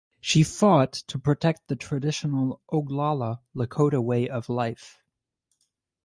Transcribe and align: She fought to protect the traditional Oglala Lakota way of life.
She 0.19 0.41
fought 0.41 0.93
to 0.93 1.19
protect 1.19 1.67
the 1.67 1.75
traditional 1.75 2.59
Oglala 2.73 3.41
Lakota 3.55 4.03
way 4.03 4.27
of 4.27 4.49
life. 4.49 4.97